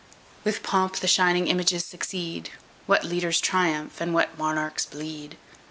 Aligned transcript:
With 0.43 0.63
pomp 0.63 0.95
the 0.95 1.07
shining 1.07 1.45
images 1.45 1.85
succeed, 1.85 2.49
What 2.87 3.03
leaders 3.03 3.39
triumph, 3.39 4.01
and 4.01 4.15
what 4.15 4.35
monarchs 4.35 4.83
bleed! 4.87 5.37